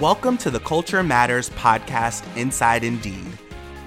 [0.00, 3.26] Welcome to the Culture Matters podcast, Inside Indeed.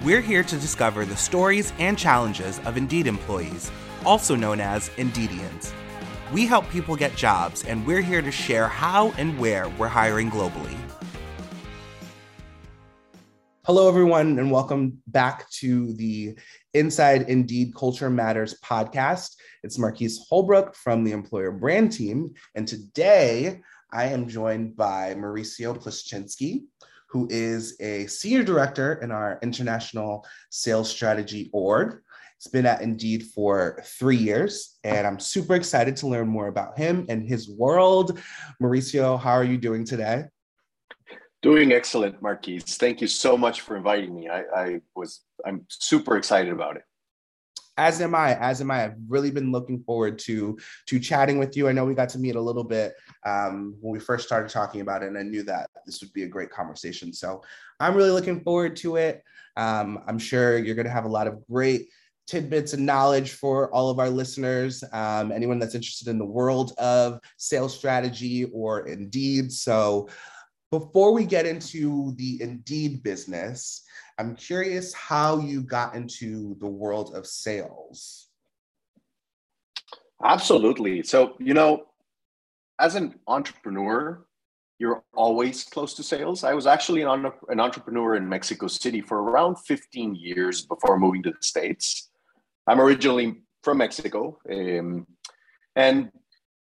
[0.03, 3.71] We're here to discover the stories and challenges of Indeed employees,
[4.05, 5.71] also known as Indeedians.
[6.33, 10.29] We help people get jobs, and we're here to share how and where we're hiring
[10.29, 10.75] globally.
[13.63, 16.37] Hello, everyone, and welcome back to the
[16.73, 19.37] Inside Indeed Culture Matters podcast.
[19.63, 23.61] It's Marquise Holbrook from the Employer Brand Team, and today
[23.93, 26.63] I am joined by Mauricio Plischinsky,
[27.09, 32.01] who is a senior director in our international sales strategy org.
[32.37, 36.77] It's been at Indeed for three years, and I'm super excited to learn more about
[36.77, 38.17] him and his world.
[38.61, 40.23] Mauricio, how are you doing today?
[41.41, 42.77] Doing excellent, Marquise.
[42.77, 44.29] Thank you so much for inviting me.
[44.29, 46.83] I, I was I'm super excited about it
[47.77, 48.35] as am I.
[48.35, 48.85] As am I.
[48.85, 50.57] I've really been looking forward to
[50.87, 51.67] to chatting with you.
[51.67, 52.93] I know we got to meet a little bit
[53.25, 56.23] um, when we first started talking about it, and I knew that this would be
[56.23, 57.13] a great conversation.
[57.13, 57.41] So
[57.79, 59.23] I'm really looking forward to it.
[59.57, 61.87] Um, I'm sure you're going to have a lot of great
[62.27, 66.73] tidbits and knowledge for all of our listeners, um, anyone that's interested in the world
[66.77, 69.51] of sales strategy or Indeed.
[69.51, 70.07] So
[70.71, 73.83] before we get into the Indeed business,
[74.17, 78.27] I'm curious how you got into the world of sales.
[80.23, 81.03] Absolutely.
[81.03, 81.85] So, you know,
[82.79, 84.25] as an entrepreneur,
[84.79, 86.43] you're always close to sales.
[86.43, 91.21] I was actually an, an entrepreneur in Mexico City for around 15 years before moving
[91.23, 92.09] to the States.
[92.67, 94.39] I'm originally from Mexico.
[94.51, 95.05] Um,
[95.75, 96.11] and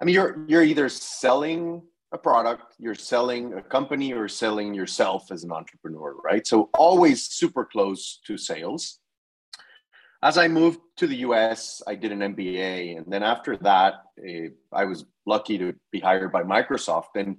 [0.02, 5.32] I mean, you're, you're either selling a product, you're selling a company or selling yourself
[5.32, 6.46] as an entrepreneur, right?
[6.46, 9.00] So always super close to sales.
[10.24, 12.98] As I moved to the US, I did an MBA.
[12.98, 17.16] And then after that, uh, I was lucky to be hired by Microsoft.
[17.16, 17.38] And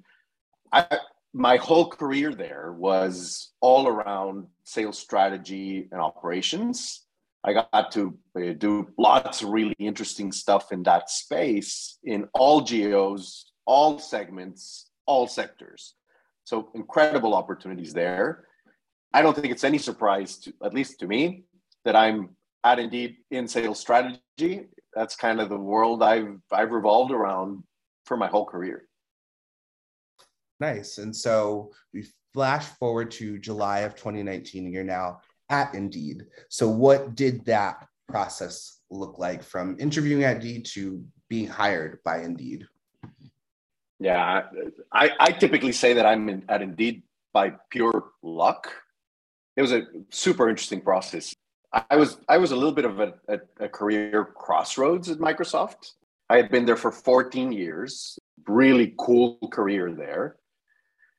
[0.72, 0.98] I,
[1.32, 7.06] my whole career there was all around sales strategy and operations.
[7.44, 12.60] I got to uh, do lots of really interesting stuff in that space in all
[12.60, 15.94] geos, all segments, all sectors.
[16.44, 18.44] So incredible opportunities there.
[19.12, 21.44] I don't think it's any surprise, to, at least to me,
[21.84, 22.30] that I'm
[22.64, 24.68] at Indeed in sales strategy.
[24.94, 27.62] That's kind of the world I've I've revolved around
[28.06, 28.88] for my whole career.
[30.60, 30.98] Nice.
[30.98, 35.20] And so we flash forward to July of 2019, and you're now
[35.50, 36.24] at Indeed.
[36.48, 42.22] So what did that process look like from interviewing at Indeed to being hired by
[42.22, 42.66] Indeed?
[44.02, 44.42] Yeah,
[44.92, 48.68] I, I typically say that I'm in, at Indeed by pure luck.
[49.56, 51.34] It was a super interesting process.
[51.72, 55.92] I was I was a little bit of a, a, a career crossroads at Microsoft.
[56.28, 58.18] I had been there for 14 years,
[58.48, 60.36] really cool career there.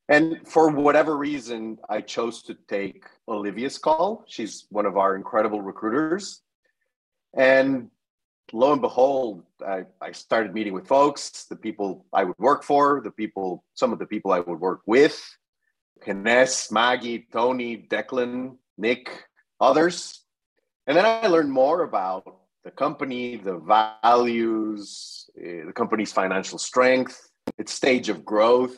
[0.09, 4.25] And for whatever reason, I chose to take Olivia's call.
[4.27, 6.41] She's one of our incredible recruiters.
[7.33, 7.89] And
[8.51, 13.01] lo and behold, I, I started meeting with folks, the people I would work for,
[13.01, 15.19] the people, some of the people I would work with,
[16.05, 19.09] Kines, Maggie, Tony, Declan, Nick,
[19.59, 20.23] others.
[20.87, 22.23] And then I learned more about
[22.63, 28.77] the company, the values, uh, the company's financial strength, its stage of growth.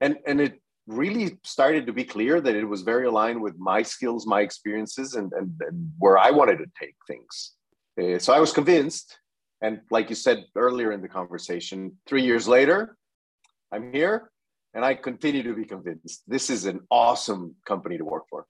[0.00, 3.82] And, and it really started to be clear that it was very aligned with my
[3.82, 7.52] skills, my experiences, and, and, and where I wanted to take things.
[8.00, 9.18] Uh, so I was convinced.
[9.62, 12.96] And like you said earlier in the conversation, three years later,
[13.72, 14.30] I'm here
[14.74, 16.22] and I continue to be convinced.
[16.26, 18.46] This is an awesome company to work for.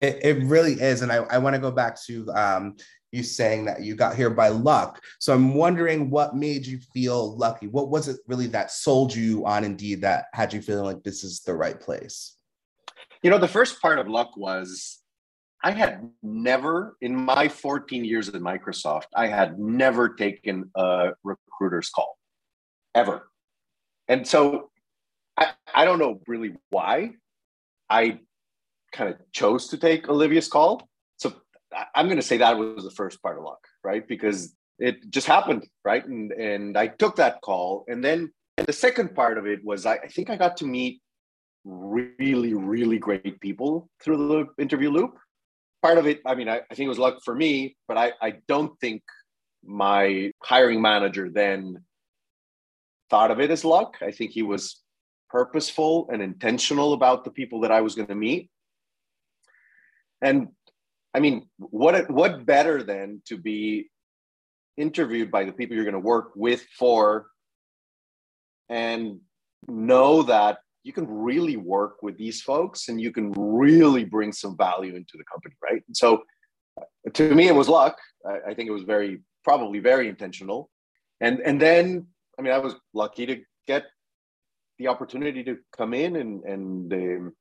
[0.00, 1.02] It, it really is.
[1.02, 2.76] And I, I want to go back to um,
[3.12, 5.00] you saying that you got here by luck.
[5.20, 7.68] So I'm wondering what made you feel lucky?
[7.68, 11.22] What was it really that sold you on Indeed that had you feeling like this
[11.22, 12.36] is the right place?
[13.22, 15.03] You know, the first part of luck was
[15.64, 21.88] I had never, in my 14 years at Microsoft, I had never taken a recruiter's
[21.88, 22.18] call
[22.94, 23.30] ever.
[24.06, 24.68] And so
[25.38, 27.12] I, I don't know really why
[27.88, 28.18] I
[28.92, 30.86] kind of chose to take Olivia's call.
[31.16, 31.32] So
[31.94, 34.06] I'm going to say that was the first part of luck, right?
[34.06, 36.04] Because it just happened, right?
[36.06, 37.86] And, and I took that call.
[37.88, 41.00] And then the second part of it was I, I think I got to meet
[41.64, 45.16] really, really great people through the interview loop
[45.84, 48.12] part of it, I mean, I, I think it was luck for me, but I,
[48.22, 49.02] I don't think
[49.62, 51.84] my hiring manager then
[53.10, 53.98] thought of it as luck.
[54.00, 54.80] I think he was
[55.28, 58.48] purposeful and intentional about the people that I was going to meet.
[60.22, 60.48] And
[61.12, 63.90] I mean, what what better than to be
[64.78, 67.26] interviewed by the people you're going to work with for
[68.70, 69.20] and
[69.68, 74.56] know that you can really work with these folks and you can really bring some
[74.56, 75.82] value into the company, right?
[75.88, 76.22] And so
[77.14, 77.96] to me, it was luck.
[78.26, 80.70] I, I think it was very, probably very intentional.
[81.20, 82.06] And, and then,
[82.38, 83.84] I mean, I was lucky to get
[84.78, 87.32] the opportunity to come in and, and, um,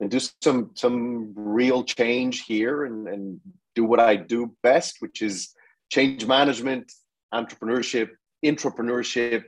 [0.00, 3.40] and do some, some real change here and, and
[3.74, 5.54] do what I do best, which is
[5.90, 6.92] change management,
[7.32, 8.10] entrepreneurship,
[8.44, 9.44] entrepreneurship,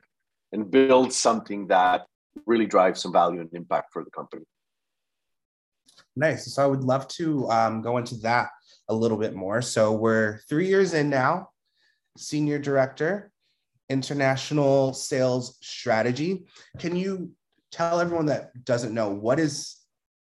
[0.52, 2.06] and build something that
[2.46, 4.44] really drive some value and impact for the company.
[6.14, 6.54] Nice.
[6.54, 8.48] So I would love to um, go into that
[8.88, 9.60] a little bit more.
[9.62, 11.50] So we're three years in now,
[12.16, 13.30] senior director,
[13.88, 16.46] international sales strategy.
[16.78, 17.32] Can you
[17.70, 19.76] tell everyone that doesn't know what is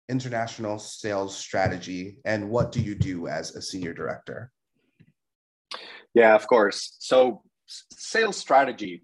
[0.09, 4.51] international sales strategy and what do you do as a senior director?
[6.15, 6.97] Yeah, of course.
[6.99, 9.03] So sales strategy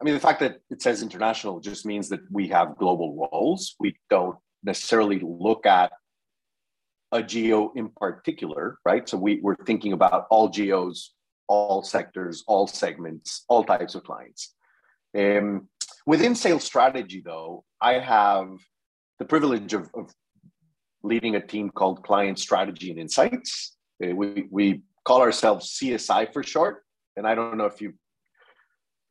[0.00, 3.76] I mean, the fact that it says international just means that we have global roles.
[3.78, 5.92] We don't necessarily look at
[7.12, 9.06] a geo in particular, right?
[9.08, 11.12] So we, we're thinking about all geos,
[11.48, 14.54] all sectors, all segments, all types of clients.
[15.16, 15.68] Um,
[16.06, 18.48] within sales strategy, though, I have
[19.18, 20.10] the privilege of, of
[21.02, 23.76] leading a team called Client Strategy and Insights.
[24.02, 26.84] Uh, we, we call ourselves CSI for short.
[27.16, 27.94] And I don't know if you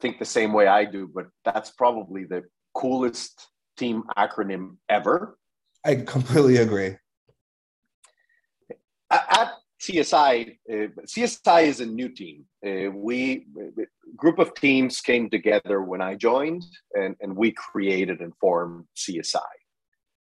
[0.02, 2.44] think the same way I do, but that's probably the
[2.74, 3.48] coolest
[3.78, 5.38] team acronym ever.
[5.86, 6.98] I completely agree.
[9.12, 10.74] At CSI, uh,
[11.06, 12.46] CSI is a new team.
[12.66, 13.48] Uh, we
[14.16, 16.64] group of teams came together when I joined,
[16.94, 19.40] and, and we created and formed CSI.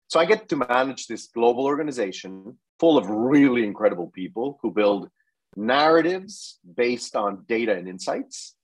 [0.07, 5.09] So I get to manage this global organization full of really incredible people who build
[5.55, 8.55] narratives based on data and insights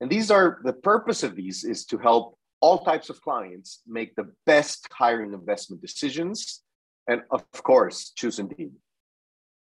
[0.00, 4.14] and these are the purpose of these is to help all types of clients make
[4.16, 6.62] the best hiring investment decisions.
[7.08, 8.72] And of course, choose Indeed.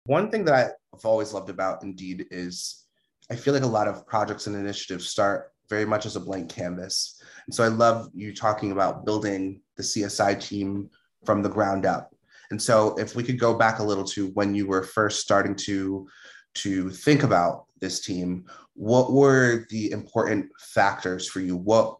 [0.06, 2.86] One thing that I've always loved about Indeed is
[3.30, 6.50] I feel like a lot of projects and initiatives start very much as a blank
[6.50, 7.22] canvas.
[7.45, 10.89] And so I love you talking about building the CSI team
[11.25, 12.13] from the ground up.
[12.51, 15.56] And so if we could go back a little to when you were first starting
[15.68, 16.07] to
[16.54, 18.45] to think about this team
[18.81, 21.56] what were the important factors for you?
[21.56, 21.98] What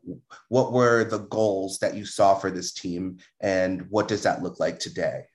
[0.50, 4.60] what were the goals that you saw for this team and what does that look
[4.60, 5.25] like today?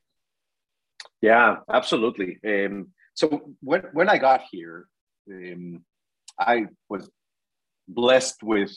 [1.20, 2.40] Yeah absolutely.
[2.44, 4.88] Um, so when, when i got here
[5.30, 5.84] um,
[6.38, 7.08] i was
[7.86, 8.76] blessed with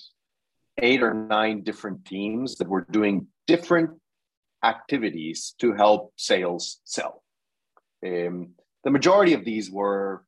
[0.77, 3.89] eight or nine different teams that were doing different
[4.63, 7.24] activities to help sales sell.
[8.06, 8.51] Um,
[8.83, 10.24] the majority of these were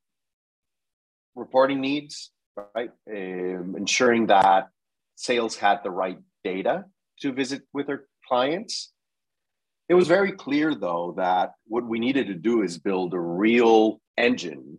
[1.34, 2.30] reporting needs,
[2.74, 2.90] right?
[3.10, 4.68] Um, ensuring that
[5.16, 6.84] sales had the right data
[7.20, 8.92] to visit with their clients.
[9.88, 14.00] It was very clear, though, that what we needed to do is build a real
[14.16, 14.78] engine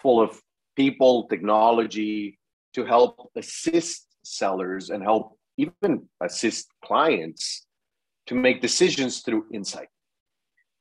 [0.00, 0.40] full of
[0.76, 2.38] people, technology
[2.74, 7.66] to help assist sellers and help even assist clients
[8.26, 9.88] to make decisions through insight.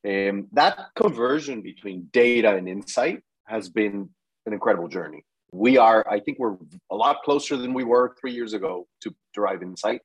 [0.08, 4.10] Um, that conversion between data and insight has been
[4.50, 5.24] an incredible journey.
[5.52, 6.58] We are, I think we're
[6.92, 10.02] a lot closer than we were three years ago to derive insight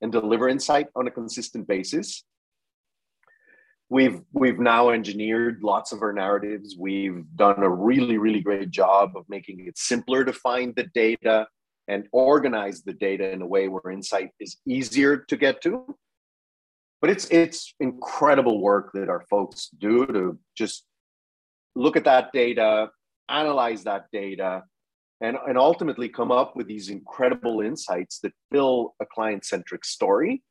[0.00, 2.24] and deliver insight on a consistent basis.
[3.88, 6.76] We've we've now engineered lots of our narratives.
[6.78, 11.46] We've done a really, really great job of making it simpler to find the data
[11.88, 15.94] and organize the data in a way where insight is easier to get to.
[17.02, 20.86] But it's it's incredible work that our folks do to just
[21.74, 22.90] look at that data,
[23.28, 24.62] analyze that data,
[25.20, 30.42] and, and ultimately come up with these incredible insights that fill a client centric story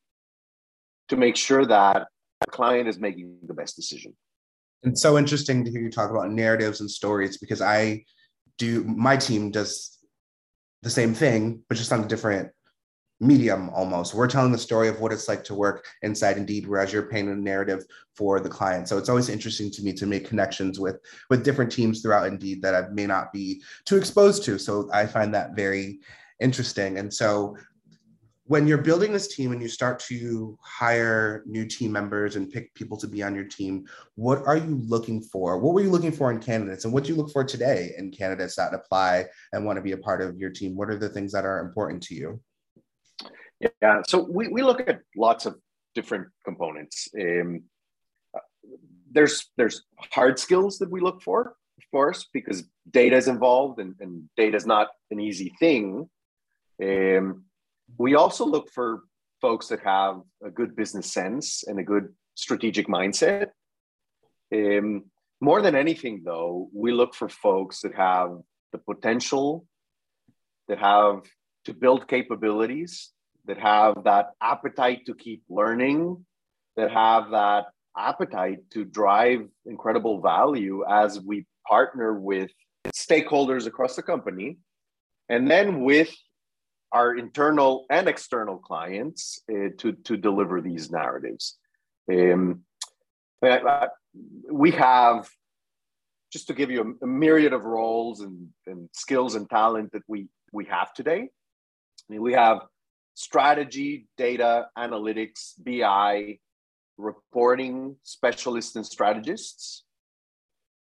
[1.09, 2.07] to make sure that
[2.39, 4.15] the client is making the best decision.
[4.83, 8.05] It's so interesting to hear you talk about narratives and stories because I
[8.57, 9.97] do, my team does
[10.81, 12.49] the same thing, but just on a different
[13.21, 14.15] medium almost.
[14.15, 17.35] We're telling the story of what it's like to work inside Indeed, whereas you're painting
[17.35, 17.85] a narrative
[18.15, 18.89] for the client.
[18.89, 20.99] So it's always interesting to me to make connections with
[21.29, 24.57] with different teams throughout Indeed that I may not be too exposed to.
[24.57, 25.99] So I find that very
[26.39, 26.97] interesting.
[26.97, 27.55] And so
[28.45, 32.73] when you're building this team and you start to hire new team members and pick
[32.73, 33.85] people to be on your team,
[34.15, 35.59] what are you looking for?
[35.59, 36.83] What were you looking for in candidates?
[36.83, 39.91] And what do you look for today in candidates that apply and want to be
[39.91, 40.75] a part of your team?
[40.75, 42.41] What are the things that are important to you?
[43.61, 45.55] Yeah, so we, we look at lots of
[45.93, 47.07] different components.
[47.19, 47.63] Um,
[49.11, 53.95] there's there's hard skills that we look for, of course, because data is involved and,
[53.99, 56.09] and data is not an easy thing.
[56.81, 57.43] Um,
[57.97, 59.03] we also look for
[59.41, 63.47] folks that have a good business sense and a good strategic mindset.
[64.53, 65.05] Um,
[65.41, 68.37] more than anything, though, we look for folks that have
[68.71, 69.65] the potential,
[70.67, 71.23] that have
[71.65, 73.11] to build capabilities,
[73.45, 76.25] that have that appetite to keep learning,
[76.75, 77.65] that have that
[77.97, 82.51] appetite to drive incredible value as we partner with
[82.87, 84.57] stakeholders across the company
[85.29, 86.13] and then with
[86.91, 91.57] our internal and external clients uh, to, to deliver these narratives.
[92.11, 92.63] Um,
[94.51, 95.29] we have,
[96.33, 100.03] just to give you a, a myriad of roles and, and skills and talent that
[100.07, 101.21] we, we have today.
[101.21, 102.59] I mean, we have
[103.13, 106.39] strategy, data, analytics, BI,
[106.97, 109.83] reporting specialists and strategists.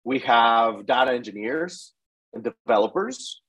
[0.05, 1.93] We have data engineers
[2.33, 3.41] and developers.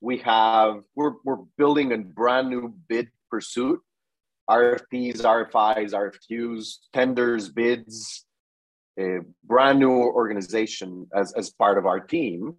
[0.00, 3.80] We have, we're, we're building a brand new bid pursuit
[4.50, 8.24] RFPs, RFIs, RFQs, tenders, bids,
[8.98, 12.56] a brand new organization as, as part of our team.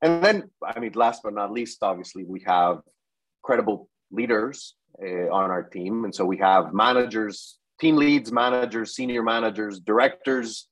[0.00, 2.78] And then, I mean, last but not least, obviously, we have
[3.42, 6.04] credible leaders uh, on our team.
[6.04, 10.68] And so we have managers, team leads, managers, senior managers, directors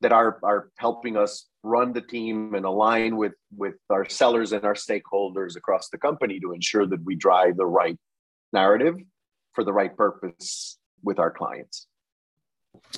[0.00, 4.64] that are, are helping us run the team and align with, with our sellers and
[4.64, 7.96] our stakeholders across the company to ensure that we drive the right
[8.52, 8.96] narrative
[9.52, 11.86] for the right purpose with our clients.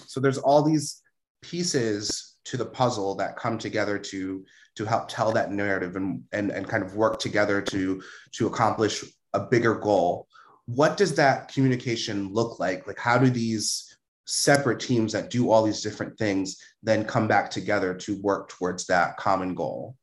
[0.06, 1.02] So there's all these
[1.42, 4.44] pieces to the puzzle that come together to
[4.76, 9.04] to help tell that narrative and, and and kind of work together to to accomplish
[9.32, 10.28] a bigger goal.
[10.66, 12.86] What does that communication look like?
[12.86, 13.96] Like how do these
[14.26, 18.86] separate teams that do all these different things then come back together to work towards
[18.86, 19.96] that common goal?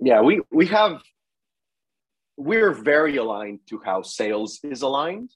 [0.00, 1.02] Yeah we we have
[2.36, 5.30] we're very aligned to how sales is aligned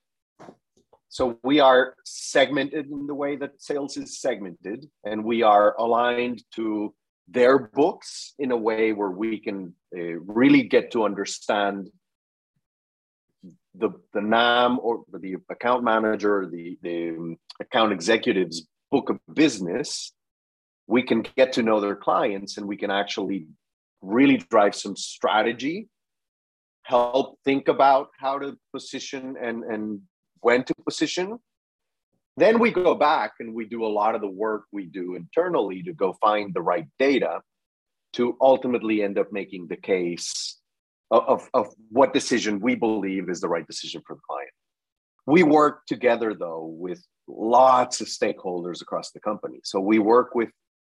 [1.12, 6.42] so we are segmented in the way that sales is segmented and we are aligned
[6.54, 6.94] to
[7.28, 11.90] their books in a way where we can uh, really get to understand
[13.74, 20.12] the the NAM or the account manager, the the um, account executive's book of business,
[20.86, 23.48] we can get to know their clients and we can actually
[24.00, 25.88] really drive some strategy,
[26.84, 30.00] help think about how to position and and
[30.42, 31.38] when to position.
[32.36, 35.82] Then we go back and we do a lot of the work we do internally
[35.84, 37.40] to go find the right data
[38.14, 40.58] to ultimately end up making the case
[41.10, 44.50] of, of what decision we believe is the right decision for the client.
[45.26, 49.60] We work together though with lots of stakeholders across the company.
[49.62, 50.50] So we work with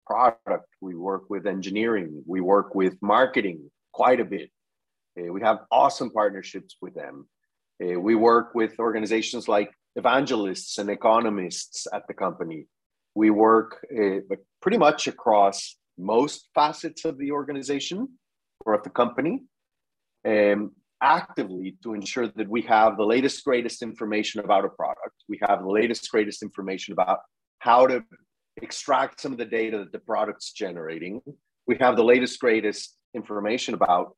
[0.06, 4.50] product, we work with engineering, we work with marketing quite a bit.
[5.16, 7.28] We have awesome partnerships with them.
[7.84, 12.68] Uh, we work with organizations like evangelists and economists at the company.
[13.16, 18.08] We work uh, pretty much across most facets of the organization
[18.66, 19.44] or of the company
[20.28, 25.16] um, actively to ensure that we have the latest, greatest information about a product.
[25.30, 27.20] We have the latest, greatest information about
[27.60, 28.04] how to
[28.62, 31.22] extract some of the data that the product's generating.
[31.68, 34.16] We have the latest, greatest information about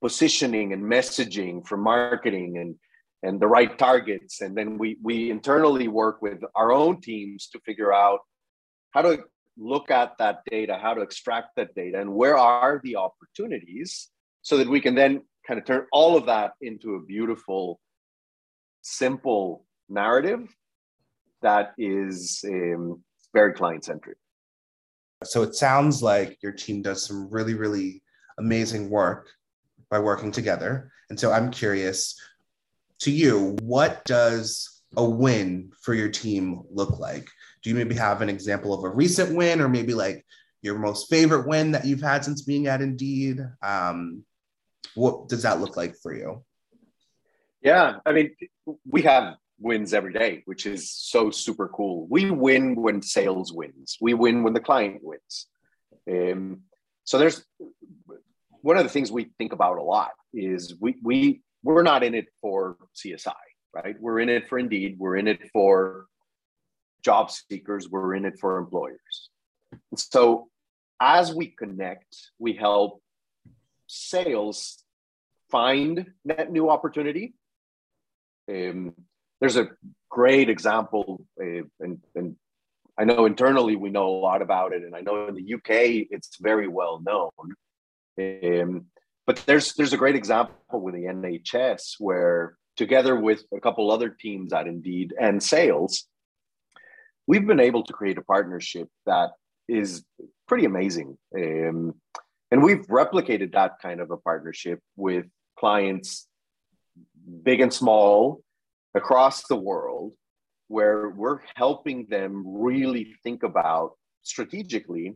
[0.00, 2.74] positioning and messaging for marketing and
[3.22, 7.60] and the right targets and then we we internally work with our own teams to
[7.60, 8.20] figure out
[8.92, 9.22] how to
[9.58, 14.08] look at that data how to extract that data and where are the opportunities
[14.42, 17.80] so that we can then kind of turn all of that into a beautiful,
[18.82, 20.48] simple narrative
[21.42, 23.02] that is um,
[23.34, 24.16] very client centric.
[25.24, 28.02] So it sounds like your team does some really, really
[28.38, 29.28] amazing work
[29.90, 30.90] by working together.
[31.10, 32.18] And so I'm curious
[33.00, 37.28] to you, what does a win for your team look like?
[37.62, 40.24] Do you maybe have an example of a recent win or maybe like
[40.62, 43.40] your most favorite win that you've had since being at Indeed?
[43.62, 44.24] Um,
[44.94, 46.44] what does that look like for you?
[47.62, 48.34] Yeah, I mean,
[48.88, 52.06] we have wins every day, which is so super cool.
[52.08, 53.98] We win when sales wins.
[54.00, 55.46] We win when the client wins.
[56.10, 56.62] Um,
[57.04, 57.44] so there's
[58.62, 62.14] one of the things we think about a lot is we we we're not in
[62.14, 63.32] it for CSI,
[63.74, 63.96] right?
[64.00, 64.96] We're in it for Indeed.
[64.98, 66.06] We're in it for
[67.04, 67.88] job seekers.
[67.88, 69.30] We're in it for employers.
[69.72, 70.48] And so
[71.00, 73.02] as we connect, we help
[73.86, 74.82] sales
[75.50, 77.34] find that new opportunity.
[78.48, 78.94] Um,
[79.40, 79.68] there's a
[80.10, 82.36] great example, uh, and, and
[82.98, 86.08] I know internally we know a lot about it, and I know in the UK
[86.10, 87.30] it's very well known.
[88.20, 88.86] Um,
[89.26, 94.08] but there's there's a great example with the NHS where together with a couple other
[94.08, 96.06] teams at Indeed and sales,
[97.26, 99.30] we've been able to create a partnership that
[99.68, 100.04] is
[100.48, 101.16] pretty amazing.
[101.36, 101.94] Um,
[102.50, 105.26] and we've replicated that kind of a partnership with
[105.58, 106.26] clients,
[107.44, 108.42] big and small,
[108.94, 110.12] across the world,
[110.68, 115.14] where we're helping them really think about strategically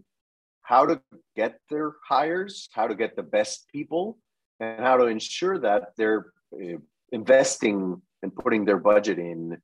[0.64, 1.00] how to
[1.36, 4.18] get their hires, how to get the best people,
[4.60, 6.78] and how to ensure that they're uh,
[7.12, 9.58] investing and putting their budget in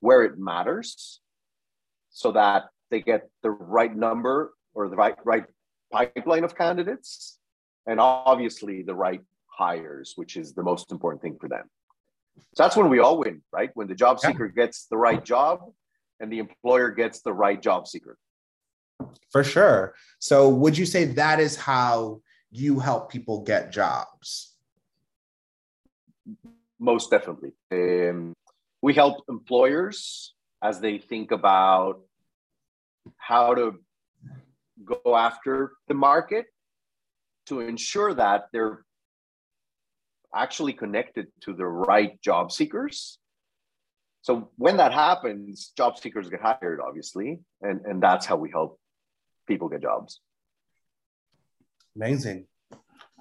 [0.00, 1.20] where it matters
[2.10, 5.44] so that they get the right number or the right, right
[5.92, 7.38] pipeline of candidates
[7.86, 11.64] and obviously the right hires, which is the most important thing for them.
[12.54, 13.70] So that's when we all win, right?
[13.74, 15.60] When the job seeker gets the right job
[16.20, 18.16] and the employer gets the right job seeker.
[19.30, 19.94] For sure.
[20.18, 22.20] So would you say that is how
[22.50, 24.54] you help people get jobs?
[26.78, 27.52] Most definitely.
[27.72, 28.32] Um,
[28.80, 32.00] we help employers as they think about
[33.16, 33.72] how to
[34.84, 36.46] go after the market
[37.46, 38.84] to ensure that they're
[40.34, 43.18] actually connected to the right job seekers.
[44.22, 48.80] So when that happens, job seekers get hired, obviously, and, and that's how we help
[49.46, 50.20] people get jobs.
[51.96, 52.46] Amazing.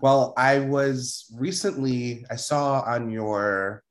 [0.02, 3.84] Well, I was recently, I saw on your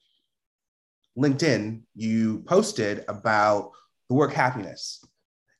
[1.16, 3.70] LinkedIn, you posted about
[4.08, 5.04] the work happiness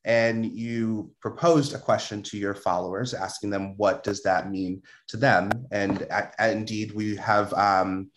[0.05, 5.17] and you proposed a question to your followers asking them what does that mean to
[5.17, 8.11] them and at indeed we have um,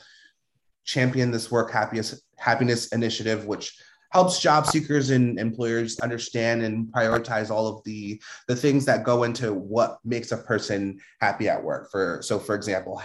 [0.84, 3.78] championed this work happiness happiness initiative which
[4.16, 9.24] helps job seekers and employers understand and prioritize all of the the things that go
[9.24, 13.04] into what makes a person happy at work for so for example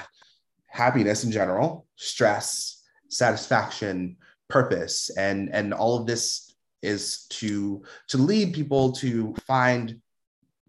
[0.69, 4.17] happiness in general stress satisfaction
[4.49, 10.01] purpose and and all of this is to to lead people to find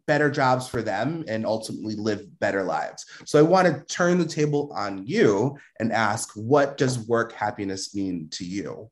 [0.08, 3.06] better jobs for them and ultimately live better lives.
[3.26, 7.96] So I want to turn the table on you and ask what does work happiness
[7.96, 8.90] mean to you?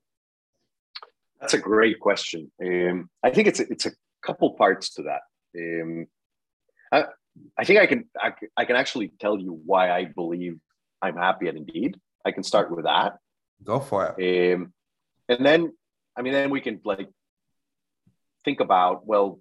[1.39, 2.51] That's a great question.
[2.63, 5.21] Um, I think it's a, it's a couple parts to that.
[5.57, 6.07] Um,
[6.91, 7.05] I,
[7.57, 10.59] I think I can, I, I can actually tell you why I believe
[11.01, 11.97] I'm happy at Indeed.
[12.25, 13.17] I can start with that.
[13.63, 14.53] Go for it.
[14.53, 14.73] Um,
[15.29, 15.71] and then
[16.19, 17.09] I mean, then we can like
[18.43, 19.39] think about, well,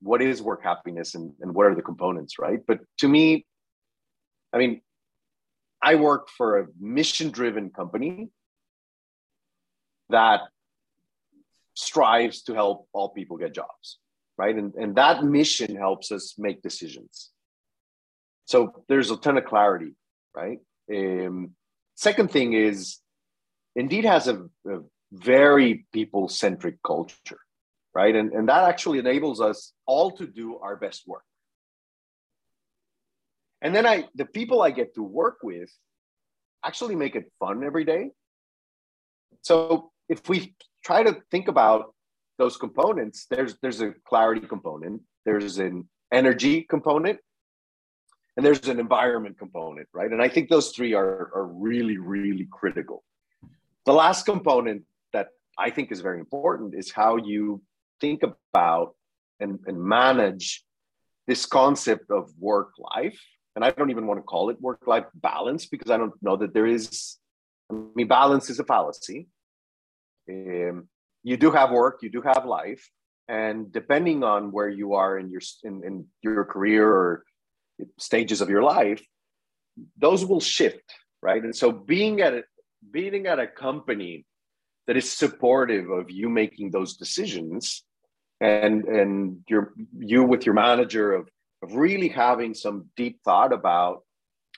[0.00, 2.60] what is work happiness and, and what are the components, right?
[2.66, 3.44] But to me,
[4.54, 4.80] I mean,
[5.82, 8.30] I work for a mission driven company
[10.08, 10.40] that
[11.74, 13.98] strives to help all people get jobs,
[14.36, 14.54] right?
[14.54, 17.30] And, and that mission helps us make decisions.
[18.46, 19.94] So there's a ton of clarity,
[20.34, 20.58] right?
[20.92, 21.52] Um,
[21.94, 22.98] second thing is,
[23.74, 24.80] Indeed has a, a
[25.12, 27.40] very people centric culture,
[27.94, 28.14] right?
[28.14, 31.24] And, and that actually enables us all to do our best work.
[33.62, 35.70] And then I, the people I get to work with
[36.64, 38.10] actually make it fun every day.
[39.42, 41.94] So if we try to think about
[42.38, 47.18] those components, there's there's a clarity component, there's an energy component,
[48.36, 50.10] and there's an environment component, right?
[50.10, 53.04] And I think those three are, are really, really critical.
[53.84, 57.62] The last component that I think is very important is how you
[58.00, 58.94] think about
[59.40, 60.64] and, and manage
[61.26, 63.20] this concept of work life.
[63.54, 66.36] And I don't even want to call it work life balance because I don't know
[66.36, 67.18] that there is,
[67.70, 69.28] I mean, balance is a fallacy.
[70.28, 70.88] Um,
[71.22, 72.88] you do have work, you do have life.
[73.28, 77.24] And depending on where you are in your, in, in your career or
[77.98, 79.02] stages of your life,
[79.96, 81.42] those will shift, right?
[81.42, 82.42] And so being at a,
[82.90, 84.26] being at a company
[84.86, 87.84] that is supportive of you making those decisions
[88.40, 91.28] and and your you with your manager of
[91.62, 94.02] of really having some deep thought about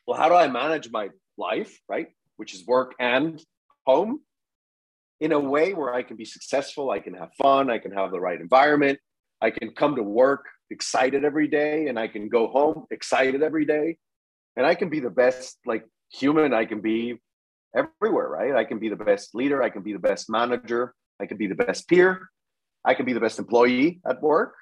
[0.07, 3.44] well how do i manage my life right which is work and
[3.87, 4.20] home
[5.20, 8.11] in a way where i can be successful i can have fun i can have
[8.11, 8.98] the right environment
[9.40, 13.64] i can come to work excited every day and i can go home excited every
[13.64, 13.96] day
[14.57, 17.20] and i can be the best like human i can be
[17.74, 21.27] everywhere right i can be the best leader i can be the best manager i
[21.27, 22.29] can be the best peer
[22.85, 24.55] I can be the best employee at work.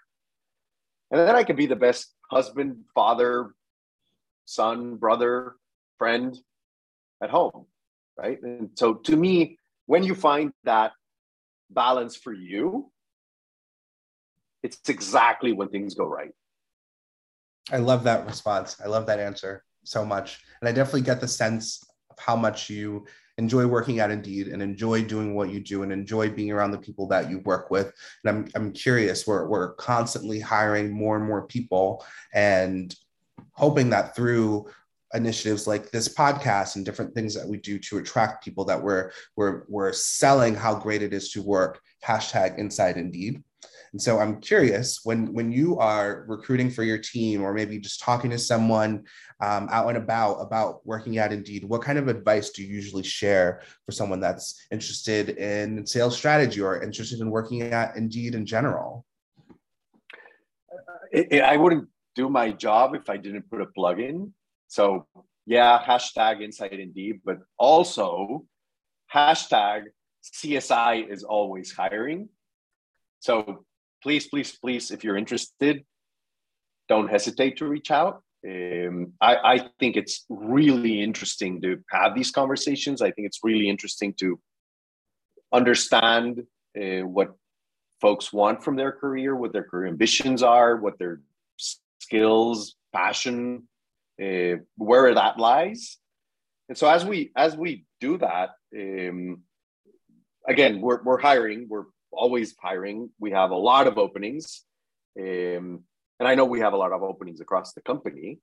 [1.10, 3.50] And then I can be the best husband, father,
[4.44, 5.56] son, brother,
[5.98, 6.38] friend
[7.22, 7.66] at home.
[8.16, 8.40] Right.
[8.42, 10.92] And so to me, when you find that
[11.70, 12.90] balance for you,
[14.62, 16.32] it's exactly when things go right.
[17.70, 18.76] I love that response.
[18.82, 20.40] I love that answer so much.
[20.60, 23.06] And I definitely get the sense of how much you
[23.38, 26.78] enjoy working at Indeed and enjoy doing what you do and enjoy being around the
[26.78, 27.92] people that you work with.
[28.24, 32.94] And I'm, I'm curious, we're, we're constantly hiring more and more people and
[33.52, 34.66] hoping that through
[35.14, 39.12] initiatives like this podcast and different things that we do to attract people that we're
[39.36, 43.42] we're we're selling how great it is to work hashtag inside indeed.
[43.92, 48.00] And so i'm curious when when you are recruiting for your team or maybe just
[48.00, 49.04] talking to someone
[49.40, 53.02] um, out and about about working at indeed what kind of advice do you usually
[53.02, 58.46] share for someone that's interested in sales strategy or interested in working at indeed in
[58.46, 59.04] general?
[61.14, 64.32] I wouldn't do my job if i didn't put a plug in
[64.72, 65.06] so
[65.44, 68.46] yeah, hashtag Inside Indeed, but also
[69.14, 69.82] hashtag
[70.24, 72.30] CSI is always hiring.
[73.20, 73.66] So
[74.02, 75.84] please, please, please, if you're interested,
[76.88, 78.22] don't hesitate to reach out.
[78.48, 83.02] Um, I, I think it's really interesting to have these conversations.
[83.02, 84.40] I think it's really interesting to
[85.52, 86.44] understand
[86.80, 87.34] uh, what
[88.00, 91.20] folks want from their career, what their career ambitions are, what their
[92.00, 93.68] skills, passion,
[94.20, 95.98] uh, where that lies.
[96.68, 99.42] And so as we as we do that, um,
[100.46, 101.66] again, we're we're hiring.
[101.68, 103.10] We're always hiring.
[103.18, 104.62] We have a lot of openings,
[105.18, 105.84] um,
[106.18, 108.38] and I know we have a lot of openings across the company.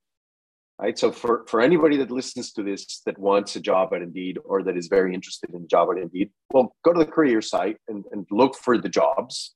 [0.80, 0.98] Right.
[0.98, 4.62] So for for anybody that listens to this that wants a job at Indeed or
[4.62, 8.04] that is very interested in job at Indeed, well, go to the career site and,
[8.12, 9.54] and look for the jobs.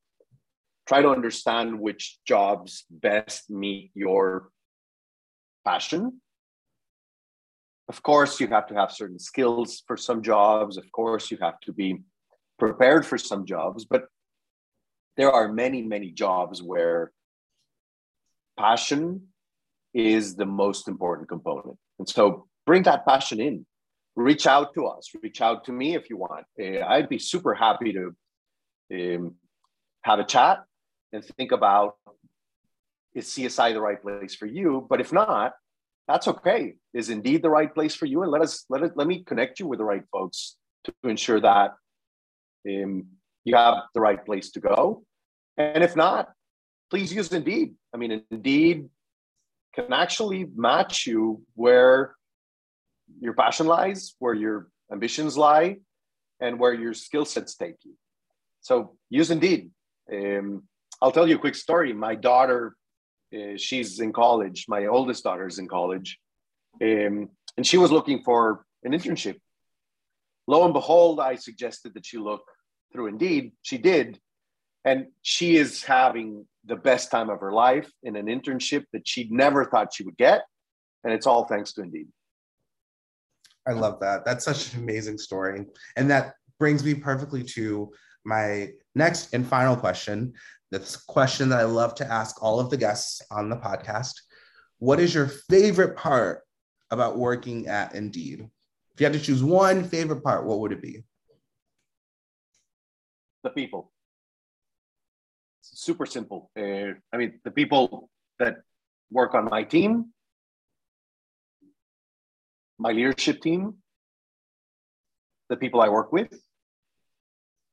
[0.87, 4.51] Try to understand which jobs best meet your
[5.65, 6.21] passion.
[7.89, 10.77] Of course, you have to have certain skills for some jobs.
[10.77, 12.01] Of course, you have to be
[12.59, 14.05] prepared for some jobs, but
[15.17, 17.13] there are many, many jobs where
[18.59, 19.29] passion
[19.93, 21.77] is the most important component.
[21.99, 23.67] And so bring that passion in.
[24.17, 26.47] Reach out to us, reach out to me if you want.
[26.61, 28.15] Uh, I'd be super happy to
[28.93, 29.35] um,
[30.03, 30.65] have a chat
[31.13, 31.97] and think about
[33.15, 34.87] is CSI the right place for you?
[34.89, 35.53] But if not,
[36.07, 36.75] that's okay.
[36.93, 39.59] Is indeed the right place for you, and let us let it let me connect
[39.59, 41.73] you with the right folks to, ensure that
[42.69, 43.07] um,
[43.45, 45.05] you have the right place to go.
[45.57, 46.29] And if not,
[46.91, 47.75] please use Indeed.
[47.95, 48.89] I mean, Indeed
[49.75, 52.15] can actually match you where
[53.21, 55.77] your passion lies, where your ambitions lie,
[56.41, 57.95] and where your skill sets take you.
[58.61, 59.71] So use Indeed.
[60.13, 60.65] Um,
[61.01, 61.93] I'll tell you a quick story.
[61.93, 62.77] My daughter
[63.35, 64.67] uh, she's in college.
[64.69, 66.19] My oldest daughter is in college,
[66.83, 69.37] um, and she was looking for an internship.
[70.47, 72.43] Lo and behold, I suggested that she look
[72.93, 73.53] through Indeed.
[73.63, 74.19] She did,
[74.85, 79.29] and she is having the best time of her life in an internship that she
[79.31, 80.43] never thought she would get,
[81.03, 82.09] and it's all thanks to Indeed.
[83.67, 84.25] I love that.
[84.25, 85.65] That's such an amazing story,
[85.97, 87.91] and that brings me perfectly to
[88.25, 90.35] my next and final question.
[90.75, 94.15] That's a question that I love to ask all of the guests on the podcast.
[94.79, 96.43] What is your favorite part
[96.91, 98.41] about working at Indeed?
[98.93, 101.05] If you had to choose one favorite part, what would it be?
[103.45, 103.93] The people.
[105.61, 106.51] It's super simple.
[106.59, 108.11] Uh, I mean, the people
[108.41, 108.57] that
[109.13, 110.07] work on my team,
[112.79, 113.75] my leadership team,
[115.49, 116.37] the people I work with,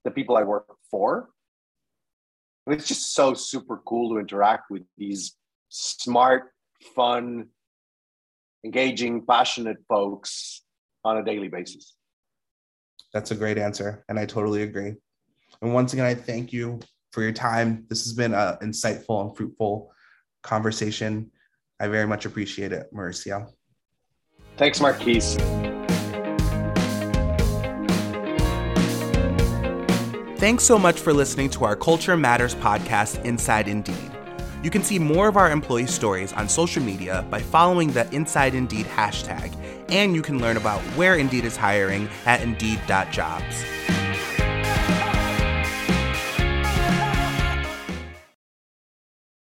[0.04, 1.30] the people I work for,
[2.68, 5.36] it's just so super cool to interact with these
[5.70, 6.52] smart,
[6.96, 7.48] fun,
[8.64, 10.64] engaging, passionate folks
[11.04, 11.96] on a daily basis.
[13.14, 14.04] That's a great answer.
[14.10, 14.94] And I totally agree.
[15.62, 16.80] And once again, I thank you
[17.12, 17.86] for your time.
[17.90, 19.92] This has been an insightful and fruitful
[20.44, 21.32] conversation.
[21.80, 23.52] I very much appreciate it, Mauricio.
[24.58, 25.38] Thanks, Marquise.
[30.42, 34.12] Thanks so much for listening to our Culture Matters podcast, Inside Indeed.
[34.64, 38.56] You can see more of our employee stories on social media by following the Inside
[38.56, 39.56] Indeed hashtag,
[39.90, 44.01] and you can learn about where Indeed is hiring at Indeed.jobs.